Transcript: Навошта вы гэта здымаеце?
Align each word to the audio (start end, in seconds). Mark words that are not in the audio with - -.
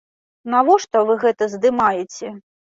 Навошта 0.53 1.01
вы 1.09 1.17
гэта 1.25 1.43
здымаеце? 1.53 2.33